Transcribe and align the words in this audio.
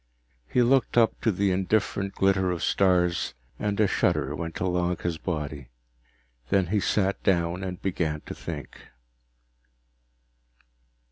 He 0.49 0.63
looked 0.63 0.97
up 0.97 1.21
to 1.21 1.31
the 1.31 1.51
indifferent 1.51 2.15
glitter 2.15 2.49
of 2.49 2.63
stars, 2.63 3.35
and 3.59 3.79
a 3.79 3.85
shudder 3.87 4.35
went 4.35 4.59
along 4.59 4.97
his 4.97 5.19
body. 5.19 5.69
Then 6.49 6.65
he 6.73 6.79
sat 6.79 7.21
down 7.21 7.63
and 7.63 7.79
began 7.79 8.21
to 8.21 8.33
think. 8.33 8.79